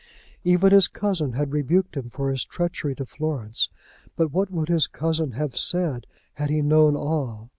Even 0.43 0.71
his 0.71 0.87
cousin 0.87 1.33
had 1.33 1.51
rebuked 1.53 1.95
him 1.95 2.09
for 2.09 2.31
his 2.31 2.43
treachery 2.43 2.95
to 2.95 3.05
Florence; 3.05 3.69
but 4.15 4.31
what 4.31 4.49
would 4.49 4.67
his 4.67 4.87
cousin 4.87 5.33
have 5.33 5.55
said 5.55 6.07
had 6.33 6.49
he 6.49 6.63
known 6.63 6.95
all? 6.95 7.49